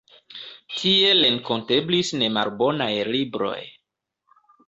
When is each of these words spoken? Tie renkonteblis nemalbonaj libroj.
Tie 0.77 1.11
renkonteblis 1.17 2.09
nemalbonaj 2.21 2.89
libroj. 3.17 3.61